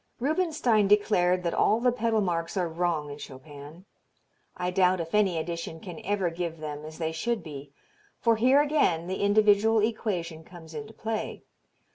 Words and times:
Rubinstein 0.19 0.87
declared 0.87 1.43
that 1.43 1.53
all 1.53 1.79
the 1.79 1.91
pedal 1.91 2.21
marks 2.21 2.57
are 2.57 2.67
wrong 2.67 3.11
in 3.11 3.19
Chopin. 3.19 3.85
I 4.57 4.71
doubt 4.71 4.99
if 4.99 5.13
any 5.13 5.37
edition 5.37 5.79
can 5.79 5.99
ever 6.03 6.31
give 6.31 6.57
them 6.57 6.85
as 6.85 6.97
they 6.97 7.11
should 7.11 7.43
be, 7.43 7.71
for 8.19 8.35
here 8.37 8.63
again 8.63 9.05
the 9.05 9.21
individual 9.21 9.79
equation 9.83 10.43
comes 10.43 10.73
into 10.73 10.93
play. 10.93 11.43